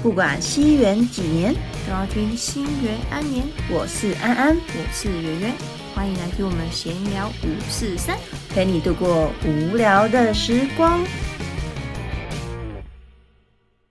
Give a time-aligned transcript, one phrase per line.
[0.00, 1.52] 不管西元几年，
[1.84, 3.44] 都要听新元安年。
[3.68, 5.52] 我是安安，我是圆圆，
[5.92, 8.16] 欢迎来听我们闲聊五四三。
[8.50, 11.04] 陪你度过无聊的时光。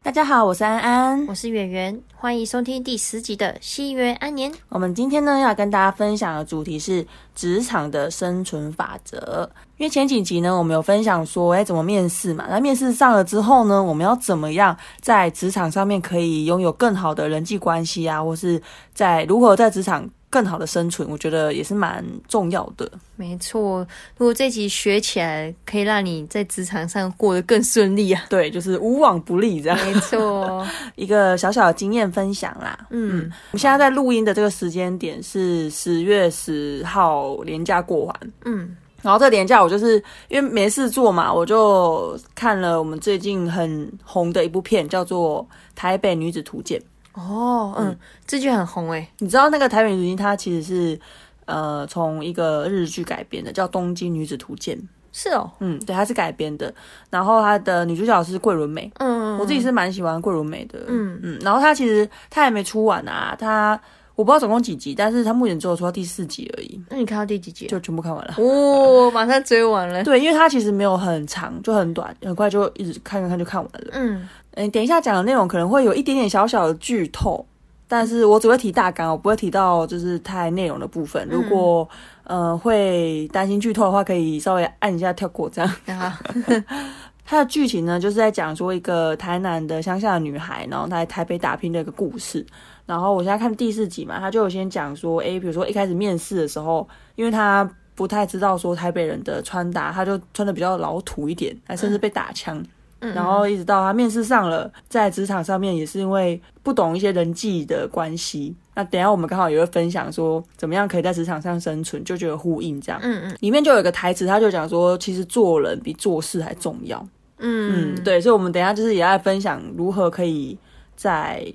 [0.01, 1.27] 大家好，我是安安。
[1.27, 4.49] 我是圆圆，欢迎收听第十集的西元安年。
[4.69, 7.05] 我们今天呢要跟大家分享的主题是
[7.35, 9.51] 职场的生存法则。
[9.77, 12.45] 因为前几集呢，我们有分享说，哎，怎么面试嘛？
[12.49, 18.59] 那面试上了之后呢，我们要怎么样在职场上面可以拥有更好的人际关系啊，或是
[18.93, 21.07] 在如何在职场更好的生存？
[21.07, 22.91] 我觉得也是蛮重要的。
[23.15, 23.85] 没错，
[24.17, 28.23] 如果这集学起来，可以让你在职场上过得更顺利啊。
[28.29, 29.77] 对，就是无往不利这样。
[29.85, 30.65] 没错，
[30.95, 32.87] 一个小小的经验分享啦。
[32.89, 38.15] 嗯，我们现在在录音的这个时间点是十月十号，年假过完。
[38.45, 38.75] 嗯。
[39.03, 45.43] 然后这个年假我就是因为没事做嘛，我就看了我们最近很红的一部片，叫做
[45.75, 46.81] 《台北女子图鉴》。
[47.21, 47.95] 哦，嗯，
[48.25, 49.07] 这剧很红诶。
[49.19, 50.99] 你知道那个《台北女子图鉴》它其实是
[51.45, 54.75] 呃从一个日剧改编的，叫《东京女子图鉴》。
[55.13, 56.73] 是哦，嗯，对，它是改编的。
[57.09, 58.91] 然后它的女主角是桂纶镁。
[58.97, 60.79] 嗯，我自己是蛮喜欢桂纶镁的。
[60.87, 61.39] 嗯嗯。
[61.41, 63.79] 然后它其实它还没出完啊，它。
[64.17, 66.81] 我不知道总共几集，但是他目前只有出到第四集而已。
[66.89, 67.67] 那你看到第几集？
[67.67, 68.33] 就全部看完了。
[68.39, 70.01] 哦，马上追完了。
[70.05, 73.91] 对，因为它其实没有很长，就很短，很快就一直看看看就看完了。
[73.91, 77.45] 嗯，嗯，等一下讲的内容可能会有一点点小小的剧透，
[77.87, 81.27] 但是我只会提大纲，我不会提到就是太内容的部分。
[81.29, 81.87] 如果
[82.23, 85.71] 呃会担心剧透的话，可以稍微按一下跳过这样。
[87.23, 92.43] 它的剧情呢，就是在讲说一个台南的乡下的女孩，然后她在台北打拼的一个故事。
[92.87, 102.63] 然后我现在看第四集嘛，他就有先讲说，诶，比如说一开始面试的时候，因为他不太知道说台北人的穿搭，他就穿的比较老土一点，还甚至被打枪。
[102.99, 108.55] 然后一直到他面试上了，在职场上面也是因为不懂一些人际的关系。
[108.73, 112.99] 那等下我们刚好也会分享说，怎么样可以在职场上生存，就觉得呼应这样。
[113.03, 113.37] 嗯嗯。
[113.41, 116.99] 里面就有一个台词，他就讲说，其实做人比做事还重要。
[117.37, 120.57] 嗯嗯，对，所以我们等下就是也要分享如何可以
[120.95, 121.45] 在。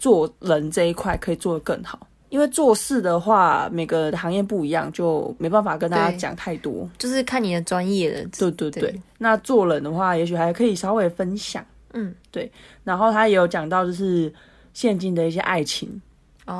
[0.00, 8.28] 做人这一块可以做得更好，因为做事的话，每个行业不一样，就没办法跟大家讲太多，就是看你的专业了。
[8.38, 11.62] 对对对，那做人的话，也许还可以稍微分享。
[11.92, 12.50] 嗯，对。
[12.82, 14.32] 然后他也有讲到，就是
[14.72, 16.00] 现今的一些爱情，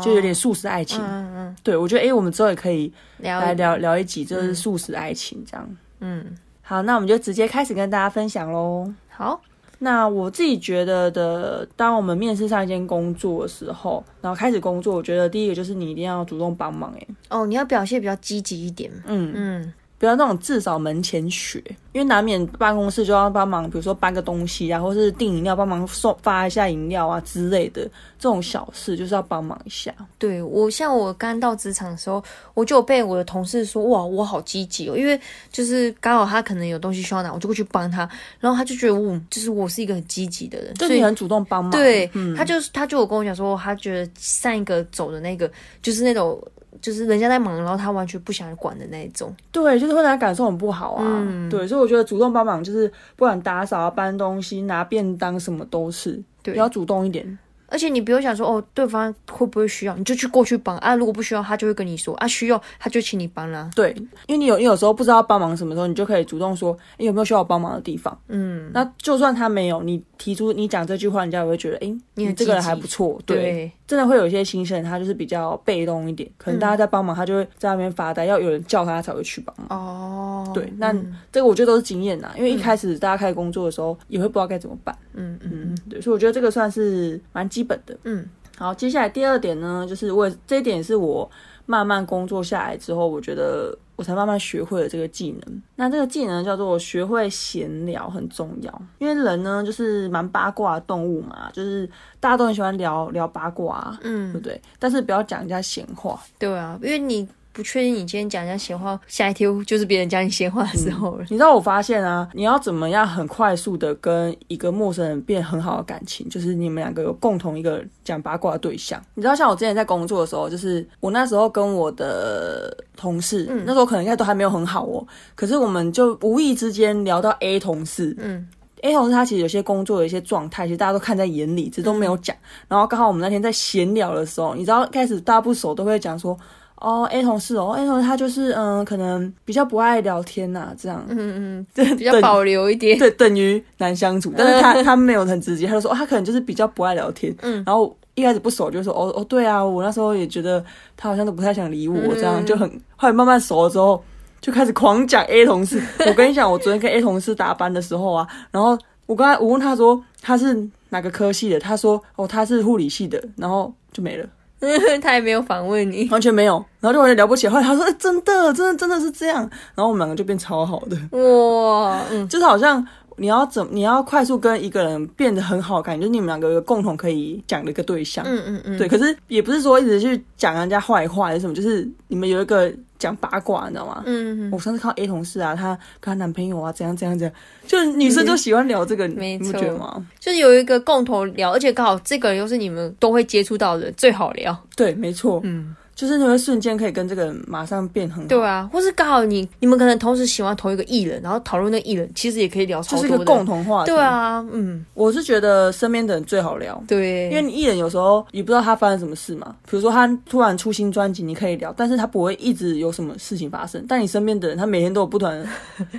[0.05, 1.01] 就有点素食爱情。
[1.03, 1.57] 嗯嗯。
[1.63, 5.77] 对，我觉得哎，我们之后也可以来聊聊一集，就是素食爱情这样。
[6.01, 8.93] 嗯，好，那我们就直接开始跟大家分享喽。
[9.09, 9.41] 好。
[9.83, 19.33] 那我自己觉得的，当我们面试上一间工作的时候，然后开始工作，我觉得第一个就是你一定要主动帮忙，哎，哦，你要表现比较积极一点，嗯。
[19.35, 19.73] 嗯。
[20.01, 21.63] 不要那种至少门前雪，
[21.93, 27.83] 因为难免办公室就要帮忙，比如说搬个东西啊，或是订饮料帮忙送发一下饮料啊之类的
[28.19, 29.95] 这种小事，就是要帮忙一下。
[30.17, 32.25] 对我像我刚到职场的时候，
[32.55, 35.21] 我就被我的同事说哇，我好积极哦，因为
[35.53, 38.09] 就是刚好他可能有东西需要拿，我就过去帮他，
[38.39, 41.71] 然后他就觉得我就是我是一个很积极的人，所以很主动帮忙。
[41.73, 45.53] 对，他就他就有跟我讲说，他觉得上一个走的那个
[45.83, 46.43] 就是那种。
[46.81, 49.35] 就是人家在忙，然后他完全不想管的那一种。
[49.53, 51.49] 对，就是会让他感受很不好啊。
[51.51, 57.39] 对，所以我觉得主动帮忙，就是不管打扫啊、搬东西、拿便当什么都是，对，要主动一点。
[57.73, 60.97] 而且你不用想说哦，对方会不会需要，你就去过去帮啊。
[60.97, 63.71] 如果不需要，他就会跟你说啊，需要他就请你帮啦。
[63.77, 63.95] 对，
[64.27, 68.19] 因为你有你有时候不知道帮忙什么时候，你就可以主动说，你，有没有需要我帮忙的地方？
[68.27, 73.19] 嗯，那就算他没有，你提出你讲这句话，人家也会觉得，哎，你这个人还不错。
[73.25, 79.67] 对，真的会有一些新生，他就是比较被动一点，可能大家在帮忙，他就会在那边发呆，要有人叫他才会去帮忙。
[79.71, 80.95] 哦，对，那
[81.33, 84.95] 这个我觉得都是经验呐，因为一开始大家开始工作的时候，也会不知道该怎么办。
[85.15, 87.97] 嗯嗯，对，所以我觉得这个算是蛮基本的。
[88.05, 88.29] 嗯。
[88.59, 91.29] 好，接下来第二点呢，就是我这一点是我
[91.65, 95.63] 慢慢工作下来之后，我觉得我才慢慢学会了这个技能。
[95.77, 101.87] 那这个技能叫做学会闲聊很重要，因为人呢就是蛮八卦的动物嘛，就是
[102.19, 104.59] 大家都很喜欢聊聊八卦，嗯，对不对？
[104.79, 106.19] 但是不要讲人家闲话。
[106.39, 107.29] 对啊，因为你。
[107.53, 111.25] 不确定你今天讲人家闲话，下一天就是别人讲你闲话的时候了。
[111.31, 119.03] 你知道我发现啊，你要怎么样很快速的跟一个陌生人变很好的感情，就是你们两个有共同一个讲八卦的对象。
[119.15, 125.05] 你知道，像我之前在工作的时候，就是我那时候跟我的同事，那时候可能应该都还没有很好哦，
[125.35, 128.47] 可是我们就无意之间聊到 A 同事，嗯
[128.83, 132.37] ，A 同事他其实有些工作的一些状态，其实大家都看在眼里，只都没有讲。
[132.69, 136.39] 然后刚好我们那天在闲聊的时候，你知道，开始大家不熟都会讲说。
[136.81, 144.33] 哦，A 同事哦，A 同事他就是嗯，可能比较不爱聊天呐，这样，嗯嗯，比较保留一点，对，等于难相处。
[144.37, 147.35] 但是他他没有很直接，他就说哦他可能就是比较不爱聊天。
[147.43, 150.65] 嗯，然后一开始不熟，就说哦哦，对啊，我那时候也觉得
[150.97, 154.03] 他好像都不太想理我，这样就很后来慢慢熟了之后，
[154.41, 155.83] 就开始狂讲 A 同事。
[156.07, 160.69] 我跟你讲，我昨天跟 A 同事搭班的时候啊，然后我刚才我问他说他是。
[160.93, 161.61] 哪个科系的？
[161.61, 164.27] 他说：“哦，他是护理系的。”然后就没了。
[165.03, 166.65] 他也没有反问你，完全没有。
[166.81, 167.49] 然后就完全聊不起。
[167.49, 169.41] 后来他说：“哎，真的，真的，真的是这样。”
[169.75, 170.97] 然后我们两个就变超好的。
[171.19, 172.87] 哇，嗯， 就是好像。
[173.17, 173.69] 你要怎？
[173.71, 178.25] 你要快速跟一个人变得很好，感觉就是你们两个有共同可以讲的一个对象。
[178.27, 178.79] 嗯嗯嗯。
[178.79, 184.05] 对，可是也不是说一直去讲人家坏话还是什么，就是你们有一个讲八卦，你知道吗？
[184.07, 184.51] 嗯嗯。
[184.53, 187.35] 我上次看 A 同事啊，她跟她男朋友啊，怎样怎样怎样，
[187.67, 190.07] 就是女生就喜欢聊这个，你不觉得吗？
[190.21, 194.57] 就是有一个共同聊，而且刚好这个又是你们都会接触到的，最好聊。
[194.77, 195.41] 对，没错。
[195.43, 195.75] 嗯。
[196.01, 203.91] 就是你会瞬间可以跟这个人马上变很好，对啊，或是刚好你你们可能同时喜欢同一个艺人，然后讨论那艺人，其实也可以聊，就是一个共同话题。
[203.91, 215.31] 对啊，嗯，我是觉得身边的人最好聊，对，因为你艺人有时候你不知道他发生什么事嘛，比如说他突然出新专辑，你可以聊，但是他不会一直有什么事情发生，但你身边的人他每天都有不同，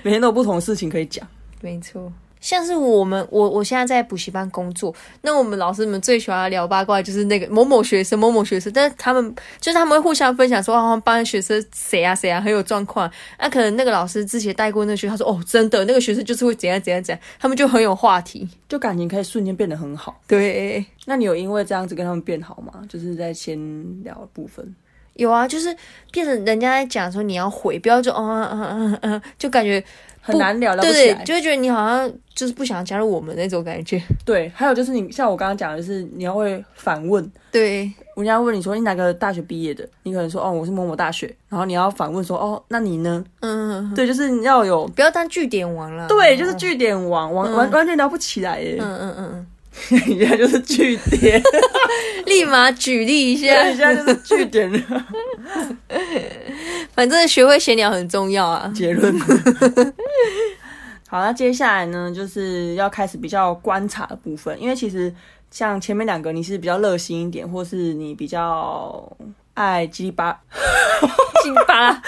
[0.01, 1.27] 每天都有不同的事情可以讲，
[1.62, 2.12] 没错。
[2.42, 13.10] 像是我们，我我现在在补习班工作，那我们老师们最喜欢聊八卦，就是那个某某学生、某某学生，但是他们就是他们会互相分享说，啊，班学生谁啊谁啊很有状况，
[13.40, 20.20] 那可能那个老师之前带过那个学生，他说哦，真的那个学生就是会怎样怎样怎样，他们就很有话题，就感情可以瞬间变得很好。
[20.28, 22.82] 对，那你有因为这样子跟他们变好吗？
[22.90, 24.76] 就是在先聊部分。
[25.14, 25.76] 有啊，就是
[26.10, 29.84] 变成人家在讲说你要回，不要就嗯嗯嗯嗯，就感觉。
[30.22, 34.02] 很难聊，对对，就会觉得你好像就是不想加入我们那种感觉。
[34.24, 37.30] 对，还有就是你像我刚刚讲的，就是你要会反问。
[37.52, 43.24] 对，人家问你说你哪个大学毕业的，你可能说哦我是某某大学，然后你要反问说哦那你呢？
[43.42, 46.08] 嗯，对，就是你要有不要当据点王了。
[46.08, 48.78] 对，就是据点王，完完完全聊不起来耶。
[48.80, 49.46] 嗯嗯嗯
[49.92, 51.42] 嗯， 一下就是据点，
[52.28, 54.72] 立马举例一下，一下就是据点。
[56.94, 58.72] 反正学会闲聊很重要啊。
[58.76, 59.14] 结论。
[61.08, 64.58] 好，那接下来呢，就是要开始比较观察的部分。
[64.62, 65.14] 因为其实
[65.50, 69.12] 像前面两个，你是比较热心一点，或是你比较
[69.54, 70.32] 爱叽里巴，
[71.44, 72.02] 叽里巴拉，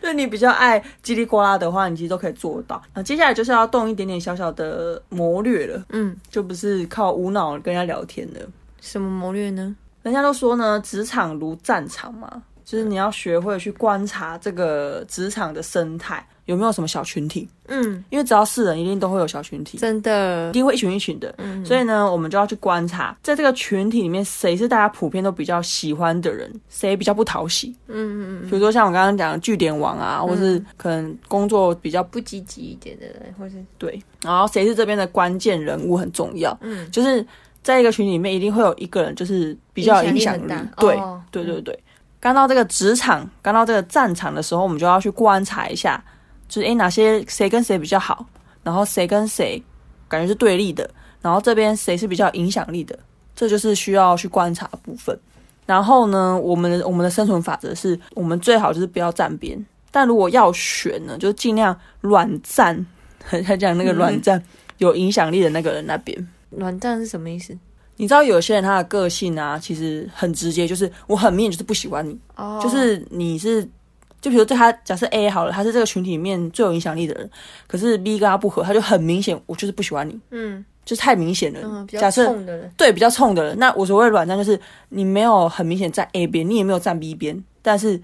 [0.00, 2.82] 对你比较爱叽里呱啦的话，你其实都可以做到。
[2.94, 5.80] 那接下来就是要动一点点小小的谋略了。
[5.90, 8.40] 嗯，就不是靠无脑跟人家聊天的。
[8.80, 9.76] 什么谋略呢？
[10.02, 12.42] 人家都说呢，职场如战场嘛。
[12.64, 37.24] 就是你要学会去观察这个职场的生态有没有什么小群体，嗯，因为只要是人，一定都会有小群体，真的，一定会一群一群的，嗯，所以呢，我们就要去观察，在这个群体里面，谁是大家普遍都比较喜欢的人，谁比较不讨喜，嗯嗯嗯，比如说像我刚刚讲的据点王啊，或是可能工作比较不积极一点的人，或是对，然后谁是这边的关键人物很重要，嗯，就是
[37.62, 40.98] 在一个群体里面，一定会有一个人就是比较影响力，对，
[41.30, 41.78] 对对对。
[42.22, 46.00] 刚到这个职场，刚到这个战场的时候，我们就要去观察一下，
[46.48, 48.24] 就是诶哪些谁跟谁比较好，
[48.62, 49.60] 然后谁跟谁
[50.06, 50.88] 感觉是对立的，
[51.20, 52.96] 然后这边谁是比较影响力的，
[53.34, 55.18] 这就是需要去观察的部分。
[55.66, 59.58] 然后呢，我们我们的生存法则是我们最好就是不要站边，
[59.90, 62.86] 但如果要选呢，就尽量软站，
[63.44, 64.40] 他讲那个软站
[64.78, 66.28] 有影响力的那个人那边。
[66.50, 67.58] 软站是什么意思？
[68.02, 72.18] 你知道有些人他的个性啊，其实很直接，就是我很明显就是不喜欢你，
[72.60, 73.62] 就是你是，
[74.20, 77.30] 就比如对他假设 A 好了，他是这个群体里面最有影响力的人，
[77.68, 81.60] 可是 B 跟他不合，他就很明显，我就是不喜欢你，嗯，就是太明显了。
[81.62, 82.34] 嗯假设
[82.76, 88.02] 对比较冲的人，那我所谓的软战就是你没有很明显站 A 边，你也没有站 B 边，但是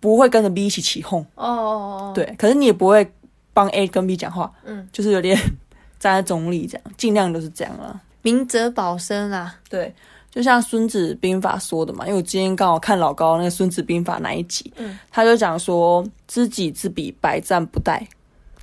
[0.00, 1.22] 不会跟着 B 一起起哄。
[1.34, 3.06] 哦，对，可是你也不会
[3.52, 5.36] 帮 A 跟 B 讲话，嗯，就是有点
[6.00, 8.00] 站在中立这样，尽量都是这样了。
[8.22, 9.94] 明哲保身啊，对，
[10.30, 18.00] 就像《孙子兵法》说的嘛，因为我今天刚好看老高那个《孙子兵法》那一集，嗯，他就讲说知己知彼，百战不殆。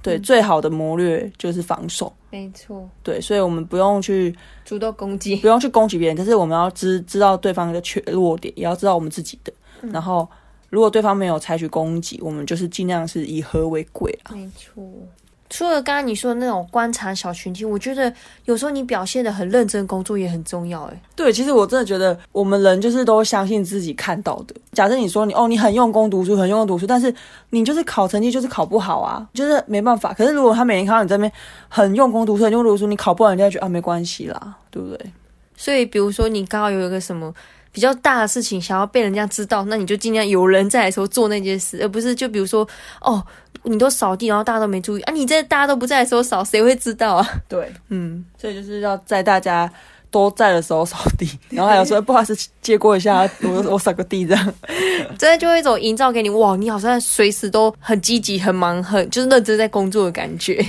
[0.02, 2.14] 对，最好的谋略就是防守。
[2.30, 2.88] 没错。
[3.02, 9.52] 对，所以我们不用去主动攻击，不用去攻击别人，但是我们要知知道对方的缺弱点，也要知道我们自己的。
[9.92, 10.30] 然后，
[10.70, 14.36] 如果对方没有采取攻击，我们就是尽量是以和为贵啊。
[14.36, 14.84] 没错。
[15.48, 18.12] 除了刚刚你说的那种观察小群体，我觉得
[18.46, 20.84] 有时候你表现的很认真，工作也很重要。
[20.86, 24.56] 哎，对，其实我真的觉得我们人就是都相信自己看到的。
[24.72, 27.14] 假设你说你哦，你很用功读书，很用功读书，但是
[27.52, 30.12] 你就是考成绩就是考不好啊，就是没办法。
[30.14, 31.32] 可是如果他每天看到你这边
[31.70, 35.00] 很用功读书，很用功读书，你考不好，人家觉得啊没关系啦，对不对？
[35.56, 37.34] 所以比如说你刚好有一个什么。
[37.76, 42.66] 比较大的事情想要被人家知道，那你就尽量有人在的时候做那件事，而不是就比如说
[43.02, 43.22] 哦，
[43.64, 47.30] 你都扫地，然后大家都没注意啊，你在大家都不在的时候扫，谁会知道啊？
[47.50, 49.70] 对， 嗯，所以就是要在大家。
[50.12, 54.54] 都在的时候扫地，然后还有说不好意思借过一下， 我我扫个地这样，
[55.20, 60.66] 真的就会一种营造给你哇，你好像随时都很积极、很忙、很就是认真在工作的感觉，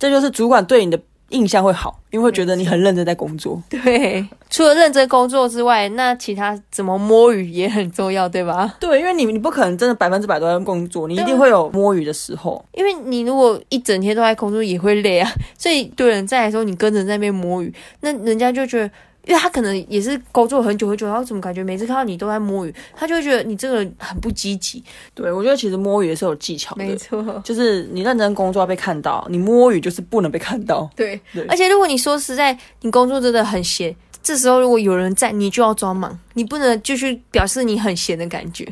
[0.00, 1.00] 这就是主管对你的。
[1.30, 3.62] 印象会好，因为会觉得你很认真在工作。
[3.68, 8.76] 对，除了认真工作之外，那其他怎么摸鱼也很重要，对吧？
[8.80, 12.64] 对，因为你你不可能真的百分之百都在工作，你一定会有摸鱼的时候。
[12.72, 15.30] 因为你如果一整天都在工作，也会累啊。
[15.58, 18.90] 所以对人在来说，你跟着在那边摸鱼，那人家就觉得。
[19.28, 24.82] 因为他可能也是工作很久很久，然后怎么感觉每次看到你都在摸鱼，他就会觉得你这个人很不积极。
[25.14, 30.88] 对，我觉得其实摸鱼也是有技巧的，没错，就是你认真工作要被看到，你摸鱼就是不能被看到。
[30.96, 38.66] 对，而且如果你说实在，你工作真的很闲，这时候如果有人在，你就要装忙，你不能继续表示你很闲的感觉。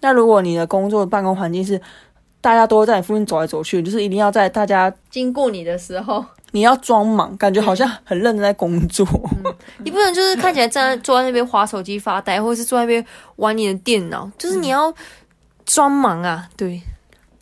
[0.00, 1.80] 那如果你的工作办公环境是
[2.42, 6.22] 大家都在你附近走来走去，就是一定要在大家经过你的时候。
[6.52, 9.06] 你要装忙，感觉好像很认真在工作。
[9.78, 13.04] 你不能就是看起来站在坐在那边划手机发呆，或者是坐在那边
[13.36, 14.92] 玩你的电脑，就是你要
[15.64, 16.46] 装忙啊。
[16.56, 16.80] 对，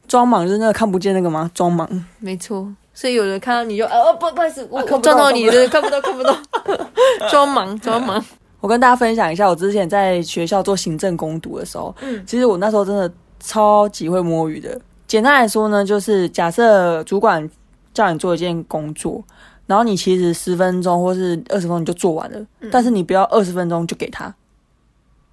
[0.06, 1.50] 装忙就是那个看不见那个吗？
[1.52, 1.88] 装忙，
[2.20, 2.66] 没错。
[2.94, 6.36] 所以有人看到你就哦不不好意思，我撞到你了，看不到看不到。
[7.30, 8.24] 装忙装忙。
[8.60, 14.80] 我跟大家分享一下，我之前在学校做行政攻读的时候，嗯，其实我那时候真的超级会摸鱼的。
[15.08, 17.50] 简单来说呢，就是假设主管。
[17.92, 19.22] 叫你做一件工作，
[19.66, 24.34] 然后你其实十分钟或是二十分钟你就做完了，但是你不要二十分钟就给他，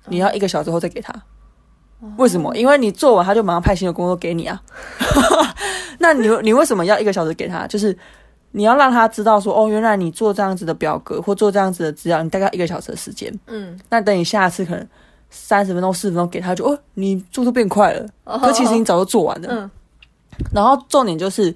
[0.08, 1.14] 你要一个小时后再给他。
[2.18, 2.56] 为什么？
[2.56, 4.62] 因为你做完他就马上派新的工作给你啊。
[5.98, 7.66] 那你你为什么要一个小时给他？
[7.66, 7.98] 就是
[8.52, 13.34] 你要让他知道说，哦，原来你做这样子的表格或做这样子的资料，你大概一个小时的时间。
[13.48, 14.88] 嗯，那等你下次可能
[15.32, 18.08] 三十分钟、四十分钟给他，就哦，你速度变快了。
[18.40, 19.48] 可其实你早就做完了。
[19.50, 19.72] 嗯，
[20.54, 21.56] 然后重点就是。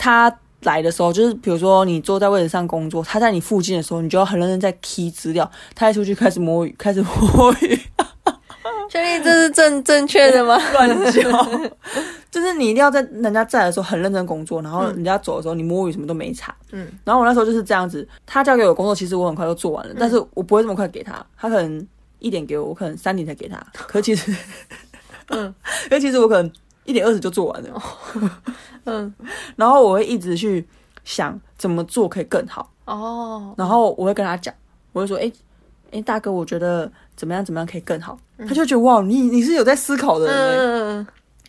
[0.00, 5.48] 他来的时候，就是比如说你坐在位置上工作，他在你附近的时候，你就要很认真在 key 资料。
[5.74, 7.78] 他一出去开始摸鱼，开始摸鱼。
[8.88, 10.58] 确定这是正正确的吗？
[10.72, 11.22] 乱叫，
[12.30, 16.54] 就是你一定要在人家在的时候很认真工作，然后人家走的时候你摸鱼什么都没查。
[16.72, 21.86] 嗯，然后我那时候就是这样子，他交给我工作，其实我很快就做完了，但是我不会这么快给他，他可能
[22.18, 23.64] 一点给我，我可能三点才给他。
[23.74, 24.34] 可其实，
[25.28, 25.44] 嗯，
[25.86, 26.50] 因为其实我可能。
[26.84, 27.82] 一点二十就做完了，
[28.84, 29.14] 嗯，
[29.56, 30.66] 然后我会一直去
[31.04, 32.70] 想怎么做可以更好。
[32.86, 34.52] 哦，然后我会跟他讲，
[34.92, 35.30] 我会说，哎，
[35.92, 40.98] 哎，大哥，我觉得怎么样怎么样可以更好，他就觉得哇，你你是有在思考的人，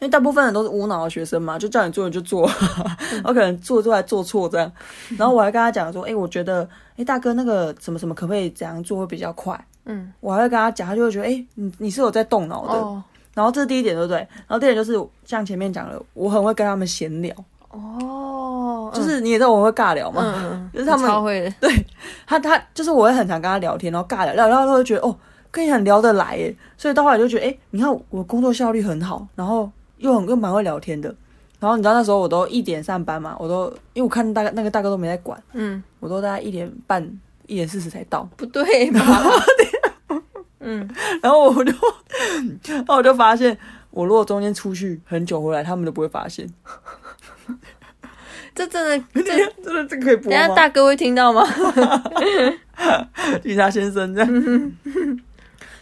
[0.01, 2.41] 因为大部分人都是无脑的学生嘛，就叫你做你就做，
[3.23, 4.71] 我可能做做还做错这样，
[5.17, 13.03] 然后我还跟他讲说，哎，我觉得，哎，大哥那个什么什么可不可以怎样做会比较快，嗯，我还会跟他讲，他就会觉得，哎，你你是有在动脑的。
[13.33, 14.17] 然后这是第一点，对不对？
[14.17, 17.33] 然后第二点就是像前面讲的，我很会跟他们闲聊
[17.69, 21.51] 哦，就是你也知道我会尬聊嘛，就是他们超会的。
[21.61, 21.71] 对
[22.27, 25.15] 他，他就是我会很常跟他聊天，然后尬聊聊，然后他会觉得哦，
[25.49, 26.53] 跟你很聊得来耶。
[26.77, 31.13] 所以到后来就觉得，哎，你看我工作效率很好，然后又很又蛮会聊天的。
[31.59, 37.01] 然后你知道那时候我都一点上班嘛，我都因为我看大那个大哥都没在管，嗯，我都大概一点半、
[37.45, 38.99] 一点四十才到，不对吧？
[40.63, 40.87] 嗯，
[41.21, 41.73] 然后我就，
[42.67, 43.57] 然后我就发现，
[43.89, 46.47] 我如果中间出去很久回来，他们都不会发现。
[48.53, 49.23] 这真的， 这
[49.63, 50.37] 真的这可以播吗？
[50.37, 51.43] 等下大哥会听到吗？
[53.41, 54.71] 警察先生，这样。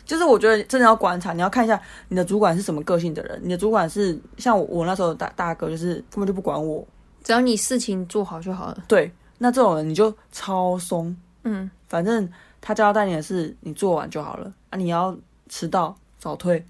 [0.05, 3.39] 就是我觉得真的要观察，你要看一下你的主管是什么个性的人。
[3.43, 6.87] 你的主管是像我那时候大大哥，就是根本就不管我，
[7.23, 8.83] 只要你事情做好就好了。
[8.87, 12.27] 对，那这种人你就超松，嗯，反正。
[12.61, 14.77] 他交代你的事，你做完就好了啊！
[14.77, 15.15] 你要
[15.47, 16.63] 迟到早退，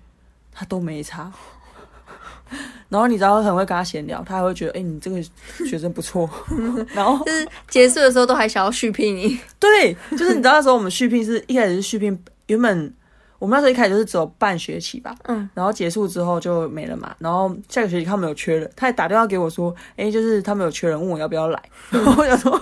[0.52, 1.32] 他都没差。
[2.90, 5.22] 然后你知道很会跟他闲聊，他还会觉得，哎，你这个
[5.68, 6.28] 学生不错。
[6.94, 9.40] 然后就是结束的时候都还想要续聘你。
[9.60, 12.92] 对，就是你知道那时候我们续聘是一开始是续聘，原本
[13.38, 17.16] 我们那时候一开始就是只有半学期吧，嗯，然后结束之后就没了嘛。
[17.20, 21.62] 然后下个学期他们有缺人，他还打电话给我说，哎，就是他们有缺人，问我要不要来。
[21.92, 22.60] 然后我想说，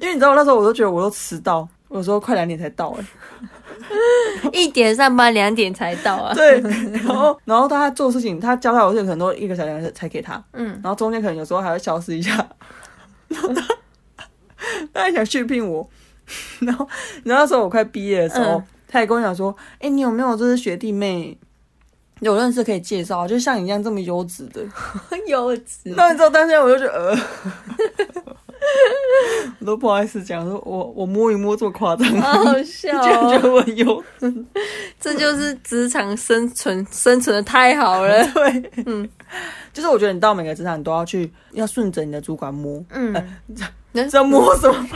[0.00, 1.68] 因为你知道那时候我都觉得我都迟到。
[1.88, 3.04] 我说快两点才到哎，
[4.52, 6.34] 一点上班两点才到啊。
[6.34, 6.60] 对，
[6.92, 12.46] 然后然后他做事情，他交代我事情可能都一个小时才给他，嗯，然后中间可能有时候还会消失一下，
[13.28, 13.62] 然后他
[14.92, 15.88] 他还想续聘我，
[16.60, 16.88] 然后
[17.24, 21.36] 然后那时候我快毕业的时候，他也跟我讲说，哎，你有没有就是学弟妹？
[22.20, 24.62] 有认识可以介绍，就像你一样这么优质的，
[25.26, 25.92] 优质。
[25.96, 27.18] 那你知道，当时我就觉得呃。
[29.60, 34.02] 我都不好意思讲，说我我摸一摸这么夸张，好好笑，觉得我有，
[35.00, 38.24] 这就是职场生存生存的太好了。
[38.32, 39.08] 对，嗯，
[39.72, 43.14] 就是我觉得你到每个职场，你都要去要顺着你的主管摸，嗯，
[44.08, 44.88] 在 摸什么？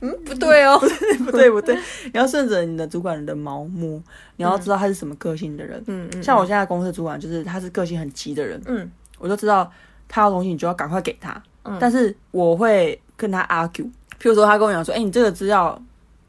[0.00, 0.78] 嗯，不对哦，
[1.24, 1.74] 不对不对，
[2.06, 4.02] 你要顺着你的主管的毛摸，
[4.36, 5.82] 你要知道他是什么个性的人。
[5.86, 9.70] 嗯嗯，像我现在公司主管就是他是个性很急的人，嗯，我就知道
[10.08, 11.40] 他要东西，你就要赶快给他。
[11.64, 13.88] 嗯，但是我会跟他 argue，
[14.20, 15.80] 譬如说他跟我讲说，哎，你这个资料。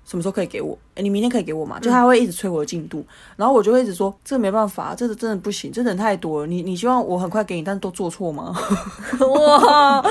[0.06, 0.78] 什么时候可以给我？
[0.96, 1.80] 哎，你明天可以给我嘛？
[1.80, 6.48] 就他会一直催我的进度，然后我就会一直说，这没办法，这个真的不行，这人太多了。
[6.48, 8.56] 你你希望我很快给你，但是都做错吗？
[9.20, 10.04] 哇！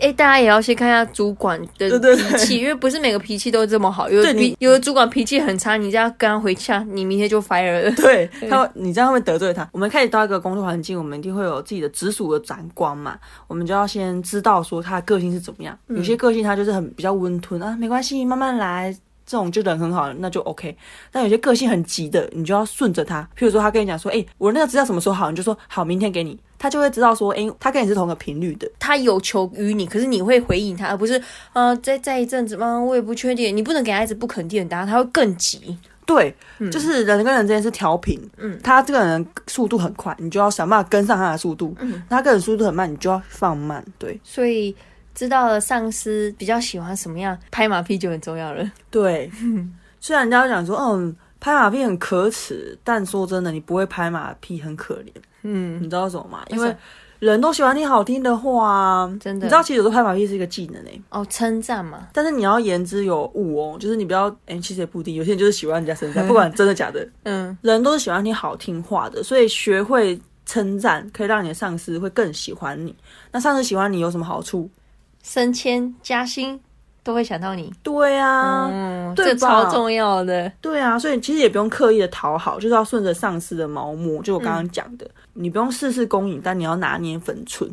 [0.00, 4.10] 哎，大家也要先看一下主管的脾气，因为不是每个脾气都这么好。
[4.10, 7.90] 有的有的主管脾气很差，你这样跟他回呛，你明天就 fire 了。
[7.92, 9.68] 对 他，你这样会得罪他。
[9.72, 13.16] 我们开始到一个工作环境，我们一定会有自己的直属的长官嘛，
[13.46, 15.78] 我们就要先知道说他的个性是怎么样。
[15.88, 18.94] 有些个性他就是很比较温吞啊，没关系，慢慢来。
[19.32, 20.76] 这种就人很好，那就 OK。
[21.10, 23.22] 但有些个性很急的，你就要顺着他。
[23.34, 31.18] 譬如说，他跟你讲说：“哎，我那个资料什么时候好？”你就说：“好，明天给你。”他就会知道说：“哎，他跟你是同个频率的。”他有求于你，可是你会回应他，而不是
[31.54, 32.78] 呃，再再一阵子吗？
[32.78, 33.56] 我也不确定。
[33.56, 35.78] 你不能给孩子不肯定的答案，他会更急。
[36.04, 36.34] 对，
[36.70, 38.20] 就是人跟人之间是调频。
[38.36, 41.74] 嗯，他这个人速度很快，你就要想办法跟上他的速度。
[41.80, 43.82] 嗯，他个人速度很慢，你就要放慢。
[43.98, 44.76] 对，所以。
[45.14, 48.70] 知道了上司比较喜欢什么样拍马屁就很重要了。
[48.90, 49.30] 对，
[50.00, 55.12] 虽然人家讲说，嗯，拍马屁很可耻，但说真的，你不会拍马屁很可怜。
[55.42, 56.42] 嗯，你知道什么吗？
[56.48, 56.74] 因为
[57.18, 59.46] 人都喜欢听好听的话啊，真的。
[59.46, 61.00] 你知道，其实有时候拍马屁是一个技能诶。
[61.10, 62.08] 哦，称赞嘛。
[62.12, 65.14] 但是你要言之有物哦，就是你不要哎，其实也不一定。
[65.14, 67.06] 有些人就是喜欢人家称赞，不管真的假的。
[67.24, 72.92] 嗯，人都是喜欢听好听话的，所以学会称赞可以让你的上司会更喜欢你。
[73.30, 74.68] 那上司喜欢你有什么好处？
[75.22, 76.60] 升迁加薪
[77.04, 87.68] 都会想到你，对啊，嗯，这超重要的，对啊，所以其实也不用刻意的讨好，就是要顺着上司的毛摸，就我刚刚讲的，你不用事事公允，但你要拿捏分寸，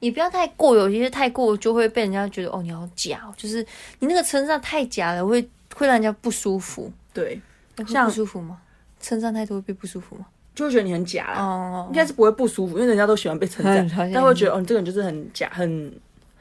[0.00, 3.64] 你不要太过，有些太过就会被人家觉得哦，你好假，就是
[4.00, 5.40] 你那个称赞太假了，会
[5.74, 7.40] 会让人家不舒服，对，
[7.86, 8.58] 像不舒服吗？
[9.00, 10.26] 称赞太多会被不舒服吗？
[10.54, 15.90] 就会觉得你很假哦，应该是不会不舒服，因为人家都喜欢被称赞， 但会觉得哦，你这个人就是很假，很。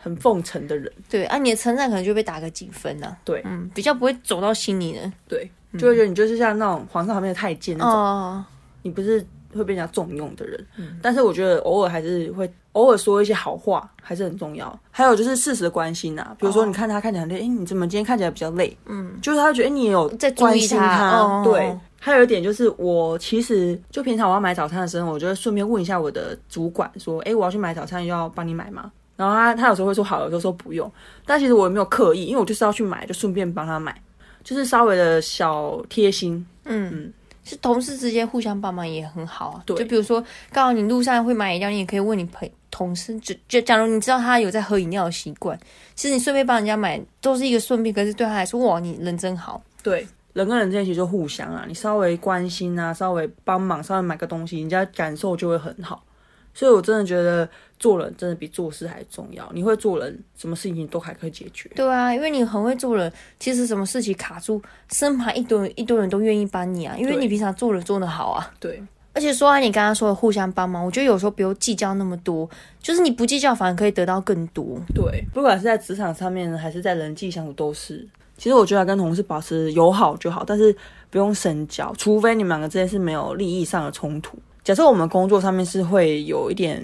[0.04, 3.16] 很奉承的人，对啊，你的称赞可能就被打个几分呢？
[3.24, 8.46] 对，嗯，比较不会走到心里呢，对，就会觉得你就是像那种皇上旁边的太监那种，
[8.82, 10.68] 你不是会被人家重用的人。
[10.76, 14.78] 嗯，但是我觉得偶尔还是会偶尔说一些好话，还是很重要。
[14.92, 18.76] 还有就是适时的关心呐，比如说你看他看起来很累，哎，你怎么今天看起来比较累？
[18.88, 21.42] 嗯，就是他觉得你有在关心他。
[21.46, 28.92] 对，还有一点就是我其实就平常我要买早餐的时候，我就会顺便问一下我的主管说，哎，我要去买早餐，要帮你买吗？
[29.16, 30.92] 然后他他有时候会说好，有时候说不用，
[31.26, 33.96] 但其实我也没有刻意，因为我就是要去买，就顺便帮他买，
[34.44, 36.46] 就是稍微的小贴心。
[36.66, 39.64] 嗯，是同事之间互相帮忙也很好啊。
[39.66, 45.58] 对，就比如说刚好你路上会买饮料，你也可以问你朋同事，就就假如你知道他有在喝饮料的习惯，
[45.94, 49.62] 其实你顺便帮人家买都是一个顺便，可是对他来说，哇，你人真好。
[49.84, 56.04] 对，人跟人之间其实就互相啊，你稍微关心啊，稍微帮忙，稍微买个东西，人家感受就会很好。
[56.54, 57.48] 所以我真的觉得。
[57.80, 59.46] 做人真的比做事还重要。
[59.54, 61.70] 你会做人，什么事情都还可以解决。
[61.76, 66.96] 对啊，因为你很会做人，其实什么事情卡住，身旁一堆人一堆人都愿意帮你啊。
[66.98, 68.54] 因为你平常做人做得好啊。
[68.58, 68.82] 对。
[69.14, 72.50] 而且说完你刚刚说的互相帮忙，我觉得有时候不用计较那么多，
[72.82, 74.80] 就是你不计较，反而可以得到更多。
[74.96, 78.08] 对，不管是在职场上面，还是在人际相处，都是。
[78.38, 80.74] 其实我觉得跟同事保持友好就好，但是
[81.10, 84.38] 不用深交，除非你们两个之间是没有利益上的冲突。
[84.64, 86.82] 假设我们工作上面是会有一点。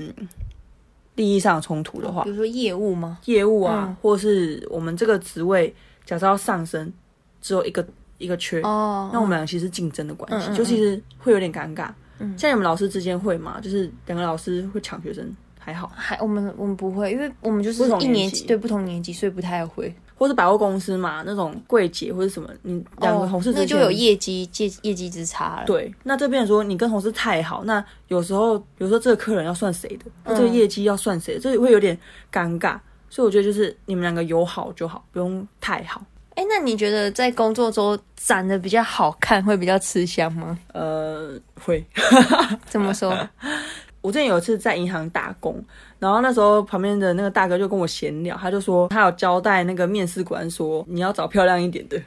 [1.15, 3.17] 利益上冲突的话，比如说业务吗？
[3.25, 6.93] 业务啊，或是我们这个职位假设要上升，
[7.41, 7.85] 只有一个
[8.19, 11.89] 一个缺哦，那我们俩其实竞争的关系，就其实会有点尴尬。
[12.19, 13.59] 嗯，像你们老师之间会吗？
[13.61, 19.93] 就是两个老师会抢学生，还好，还我们我们不会，因为我们就是一年级对不同年级，所以不太会。
[20.19, 25.63] 或是百货公司嘛，那种柜姐或者什么，你两个同事那就有业绩业业绩之差了。
[25.65, 31.97] 对，那这边说你跟同事太好，那有时候比如说这个客人要算谁的，这个业绩要算谁，这会有点
[32.29, 32.77] 尴尬。
[33.09, 36.01] 所以我觉得就是你们两个友好就好，不用太好。
[36.35, 40.57] 哎，那你觉得在工作中长得比较好看会比较吃香吗？
[40.73, 41.85] 呃，会。
[42.65, 43.17] 怎么说？
[44.01, 45.63] 我之前有一次在银行打工，
[45.99, 52.01] 然后那时候旁边的那个大哥就跟我闲聊，他就说他有交代那个面试官说你要找漂亮一点的，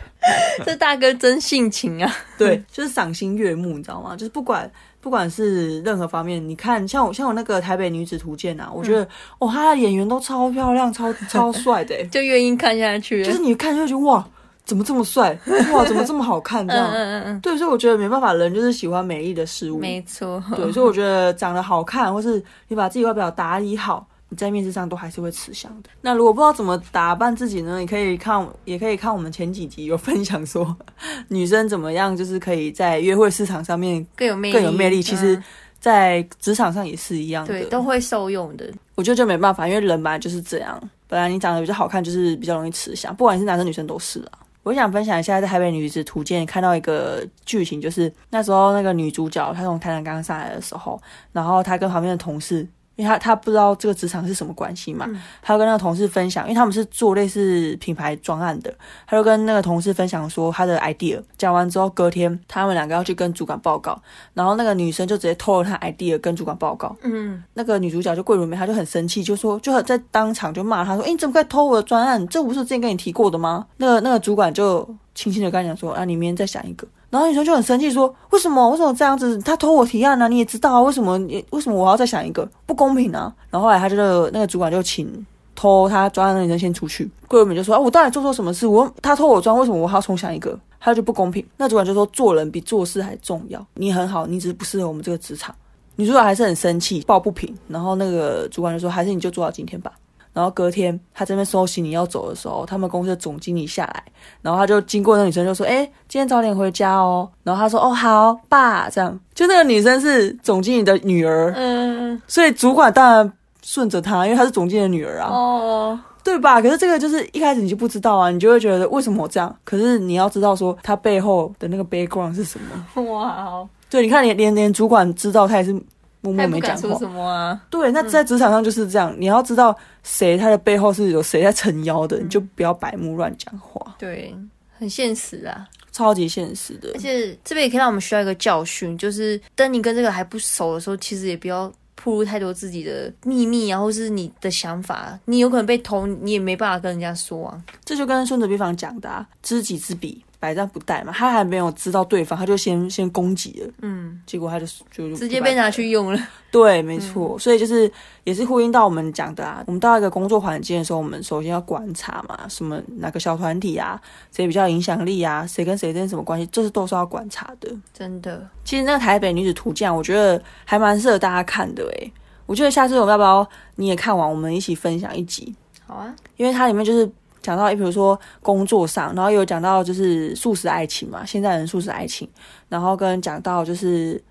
[0.64, 2.14] 这大哥真性情啊！
[2.36, 4.14] 对，就是赏心悦目，你知道吗？
[4.14, 13.24] 就是不管不管是任何方面，你看像我像我那个台北女子图鉴啊，我觉得哦，他的演员都超漂亮、超超帅的， 就愿意看下去。
[13.24, 14.26] 就是你看就觉得哇。
[14.70, 15.36] 怎么这么帅？
[15.74, 16.64] 哇，怎么这么好看？
[16.66, 20.40] 这样，嗯嗯嗯，对，所以我觉得没办法，人就是喜欢美丽的事物，没错。
[20.54, 25.90] 对，所以我觉得长得好看，或是你把自己外表打理好，你在面试上都还是会吃香的。
[26.02, 27.80] 那如果不知道怎么打扮自己呢？
[27.80, 30.76] 你可以看，也可以看我们前几集有分享说，
[31.26, 35.02] 女生怎么样，就是可以在约会市场上面更有魅更有魅力。
[35.02, 35.42] 其实，
[35.80, 38.64] 在职场上也是一样的，都会受用的。
[38.94, 44.38] 我觉得就没办法，因为人本来就是这样，本来你长得比较好看，就是比较容易吃香，不管是男生女生都是啊。
[44.70, 51.00] 我想分享一下，在《台北女子图鉴》看到一个剧情，就是那时候那个女主角她从台南刚上来的时候，
[51.32, 52.64] 然后她跟旁边的同事。
[53.00, 55.08] 因为他他不知道这个职场是什么关系嘛，
[55.40, 58.72] 他就跟那个同事分享，因为他们是做类似品牌专案的，
[59.06, 63.98] 他就跟那个同事分享说他的 idea，讲完之后隔天他们两个要去跟主管报告，
[64.34, 72.28] 然后那个女生就直接偷了他 idea 跟主管报告，嗯，那个女主角就桂纶镁，她就很生气，就说就在当场就骂他说，哎，你怎么可以偷我的专案？
[72.28, 73.66] 这不是之前跟你提过的吗？
[73.78, 76.86] 那个那个主管就轻轻的跟他讲说，啊，你明天再想一个。
[77.10, 78.70] 然后女生就很生气，说：“为什么？
[78.70, 79.36] 为什么这样子？
[79.40, 80.28] 他偷我提案呢？
[80.28, 80.80] 你也知道啊？
[80.80, 81.18] 为什么？
[81.18, 82.48] 你为什么我要再想一个？
[82.66, 87.10] 不公平啊！”然后后来他就那个主管就请偷他专案的女生先出去。
[87.26, 88.66] 桂纶镁就说：“啊，我到底做错什么事？
[88.66, 90.56] 我他偷我专，为什么我还要重想一个？
[90.78, 93.64] 他就不公平。”那主管就说：“做人比做事还重要。
[93.74, 95.54] 你很好，你只是不适合我们这个职场。”
[95.96, 97.52] 女主角还是很生气，抱不平。
[97.66, 99.92] 然后那个主管就说：“还是你就做到今天吧。”
[100.32, 104.04] 然后隔天他这边收行李要走的时候，他们公司的总经理下来，
[104.42, 116.62] 然后他就经过那女生就说：“哎，今天早点回家哦。”然后他说：“哦，好，爸。”这样就那个女生是总经理的女儿，嗯，所以主管当然顺着她，因为她是总经理的女儿啊，哦，对吧？
[116.62, 119.54] 可是这个就是一开始你就不知道啊，你就会觉得为什么我这样？
[119.64, 122.58] 可是你要知道说他背后的那个 background 是什
[122.94, 123.02] 么？
[123.12, 125.74] 哇，对，你看连连连主管知道他也是。
[126.20, 126.98] 默默没讲话。
[126.98, 127.60] 什么啊？
[127.70, 133.94] 对，那在职场上就是这样，你要知道谁他的背后是有谁在撑腰的，你就不要白目乱讲话。
[133.98, 134.34] 对，
[134.78, 136.90] 很现实啊，超级现实的。
[136.94, 147.62] 而且这边也可以让我们需要一个教训，就是当你跟这个还不熟的时候，其实也不要暴露太多自己的秘密啊，或是你的想法，你有可能被偷，你也没办法跟人家说啊。
[147.84, 150.24] 这就跟孙子兵法讲的，知己知彼。
[150.40, 156.18] 百战不殆嘛，他还没有知道对方，他就先先攻击了，嗯，结果他就就直接被拿去用了。
[156.50, 157.88] 对，没错，所以就是
[158.24, 164.00] 也是呼应到我们讲的啊，我们到一个工作环境的时候，我们首先要观察嘛，什么哪个小团体啊，
[164.32, 167.70] 谁比较影响力啊，谁跟谁之间什么关系，这是都是要观察的。
[167.92, 172.12] 真的，其实那个台北女子图鉴，我觉得还蛮适合大家看的诶。
[172.46, 175.54] 我觉得下次我们要不要你也看完，我们一起分享一集？
[175.86, 177.06] 好啊，因为它里面就是。
[177.42, 182.28] 讲到，比如说工作上，然后有讲到就是素食爱情嘛，现在人素食爱情，
[182.68, 184.22] 然后跟讲到就是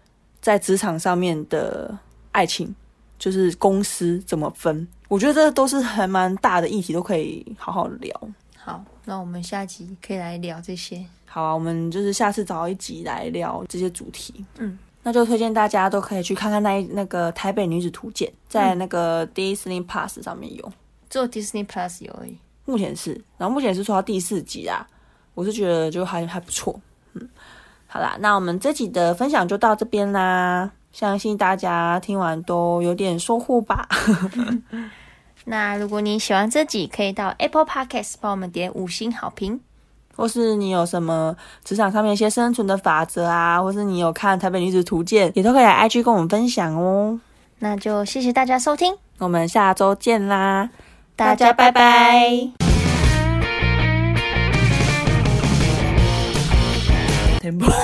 [0.42, 1.98] 在职场上面的
[2.32, 2.74] 爱情，
[3.18, 8.30] 就是公司怎么分，我觉得这都是还蛮大的议题，都可以好好聊。
[8.56, 11.04] 好，那我们下集可以来聊这些。
[11.26, 14.46] 好啊，我们就是下次找一集来聊这些主题。
[14.58, 20.72] 嗯，那就推荐大家都可以去看看那那个台北女子图鉴，在那个 Disney Plus 上面有，
[21.10, 22.38] 只有 Disney Plus 有而已。
[22.70, 24.86] 目前是，然后目前是说到第四集啊，
[25.34, 26.80] 我是觉得就还还不错，
[27.16, 27.28] 嗯，
[27.88, 33.88] 好啦，那我们这集的分享就到这边啦，相信大家听完都有点收获吧。
[35.46, 39.60] 那如果你喜欢这集，可以到 Apple Podcast 帮我们点五星好评，
[40.16, 47.20] 或是你有什么职场上面一些生存的法则啊，或是你有看台北女子图鉴，也都可以来 IG 跟我们分享哦。
[47.58, 50.70] 那就谢谢大家收听，我们下周见啦。
[51.20, 52.30] 大家拜拜。
[57.42, 57.68] 停播。
[57.68, 57.78] 等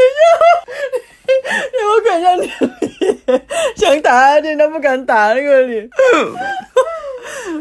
[0.00, 0.24] 一下，
[1.68, 2.50] 你我看一下你
[3.76, 5.86] 想打你都不敢打那个脸。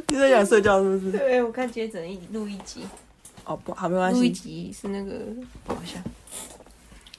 [0.08, 1.18] 你在想睡觉是不是？
[1.18, 2.88] 对，我看今天只能录一集。
[3.44, 4.20] 哦不，好没关系。
[4.20, 5.12] 录一集是那个
[5.68, 6.02] 好像。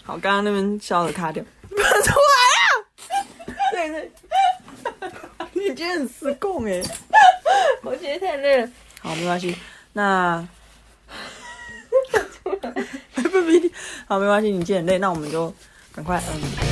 [0.03, 1.45] 好，刚刚那边笑的卡掉。
[1.45, 1.85] 出来
[2.65, 2.65] 啊！
[3.73, 4.11] 对对。
[5.61, 6.83] 你今天很失控哎！
[7.83, 8.69] 我觉得太累了。
[9.01, 9.55] 好，没关系。
[9.93, 10.47] 那，
[13.15, 13.71] 不不，
[14.07, 14.51] 好，没关系。
[14.51, 15.53] 你今天很累，那我们就
[15.93, 16.70] 赶快嗯。